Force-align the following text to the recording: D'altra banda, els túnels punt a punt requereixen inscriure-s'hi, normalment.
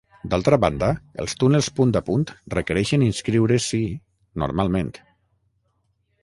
D'altra 0.33 0.57
banda, 0.61 0.87
els 1.23 1.35
túnels 1.43 1.69
punt 1.79 1.93
a 2.01 2.01
punt 2.07 2.25
requereixen 2.55 3.05
inscriure-s'hi, 3.09 3.83
normalment. 4.45 4.91